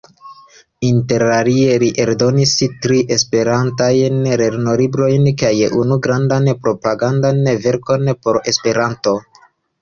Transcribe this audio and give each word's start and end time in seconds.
Interalie 0.85 1.73
li 1.83 1.89
eldonis 2.05 2.53
tri 2.85 3.01
esperantajn 3.15 4.17
lernolibrojn 4.41 5.29
kaj 5.43 5.53
unu 5.83 5.99
grandan 6.07 6.51
propagandan 6.65 7.47
verkon 7.67 8.11
por 8.25 8.43
Esperanto. 8.55 9.17